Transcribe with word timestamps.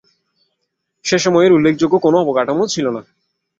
সেসময় 1.05 1.47
উল্লেখযোগ্য 1.49 1.95
কোন 1.99 2.13
অবকাঠামো 2.15 2.65
ছিল 2.67 2.85
না। 2.89 3.01